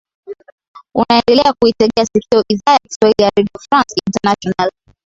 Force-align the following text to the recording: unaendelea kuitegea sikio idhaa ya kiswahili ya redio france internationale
unaendelea 0.95 1.53
kuitegea 1.61 2.05
sikio 2.05 2.43
idhaa 2.49 2.73
ya 2.73 2.79
kiswahili 2.87 3.23
ya 3.23 3.29
redio 3.37 3.61
france 3.69 3.95
internationale 4.07 4.71